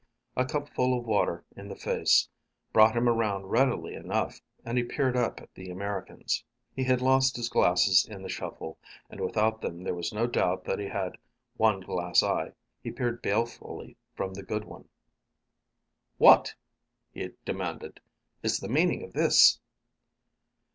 A 0.35 0.45
cupful 0.45 0.97
of 0.97 1.05
water 1.05 1.45
in 1.55 1.67
the 1.67 1.75
face 1.75 2.27
brought 2.73 2.95
him 2.97 3.07
around 3.07 3.51
readily 3.51 3.93
enough 3.93 4.41
and 4.65 4.75
he 4.79 4.83
peered 4.83 5.15
up 5.15 5.39
at 5.39 5.53
the 5.53 5.69
Americans. 5.69 6.43
He 6.75 6.85
had 6.85 7.01
lost 7.03 7.35
his 7.37 7.49
glasses 7.49 8.03
in 8.09 8.23
the 8.23 8.27
shuffle, 8.27 8.79
and 9.11 9.21
without 9.21 9.61
them 9.61 9.83
there 9.83 9.93
was 9.93 10.11
no 10.11 10.25
doubt 10.25 10.63
that 10.63 10.79
he 10.79 10.87
had 10.87 11.19
one 11.55 11.81
glass 11.81 12.23
eye. 12.23 12.53
He 12.81 12.89
peered 12.89 13.21
balefully 13.21 13.95
from 14.15 14.33
the 14.33 14.41
good 14.41 14.63
one. 14.65 14.89
"What," 16.17 16.55
he 17.13 17.29
demanded, 17.45 17.99
"is 18.41 18.57
the 18.59 18.67
meaning 18.69 19.03
of 19.03 19.13
this?" 19.13 19.59